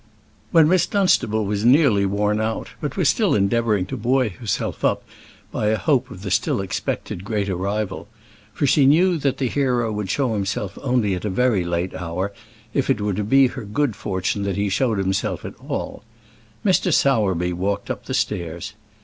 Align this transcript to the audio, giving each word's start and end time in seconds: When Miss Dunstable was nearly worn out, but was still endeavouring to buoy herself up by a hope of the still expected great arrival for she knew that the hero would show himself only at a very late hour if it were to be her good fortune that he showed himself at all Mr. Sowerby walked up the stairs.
When 0.49 0.67
Miss 0.67 0.87
Dunstable 0.87 1.45
was 1.45 1.63
nearly 1.63 2.07
worn 2.07 2.39
out, 2.41 2.69
but 2.81 2.97
was 2.97 3.07
still 3.07 3.35
endeavouring 3.35 3.85
to 3.85 3.95
buoy 3.95 4.29
herself 4.29 4.83
up 4.83 5.03
by 5.51 5.67
a 5.67 5.77
hope 5.77 6.09
of 6.09 6.23
the 6.23 6.31
still 6.31 6.59
expected 6.59 7.23
great 7.23 7.47
arrival 7.49 8.07
for 8.51 8.65
she 8.65 8.87
knew 8.87 9.19
that 9.19 9.37
the 9.37 9.45
hero 9.47 9.91
would 9.91 10.09
show 10.09 10.33
himself 10.33 10.75
only 10.81 11.13
at 11.13 11.23
a 11.23 11.29
very 11.29 11.63
late 11.63 11.93
hour 11.93 12.33
if 12.73 12.89
it 12.89 12.99
were 12.99 13.13
to 13.13 13.23
be 13.23 13.45
her 13.45 13.63
good 13.63 13.95
fortune 13.95 14.41
that 14.41 14.57
he 14.57 14.69
showed 14.69 14.97
himself 14.97 15.45
at 15.45 15.53
all 15.59 16.01
Mr. 16.65 16.91
Sowerby 16.91 17.53
walked 17.53 17.91
up 17.91 18.05
the 18.05 18.15
stairs. 18.15 18.73